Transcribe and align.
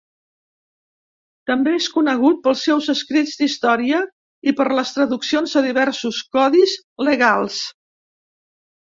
També 1.51 1.73
és 1.79 1.89
conegut 1.97 2.39
pels 2.47 2.63
seus 2.69 2.89
escrits 2.95 3.37
d'història 3.43 4.01
i 4.53 4.57
per 4.63 4.69
les 4.81 4.97
traduccions 4.99 5.57
de 5.59 5.67
diversos 5.71 6.27
codis 6.39 6.79
legals. 7.13 7.65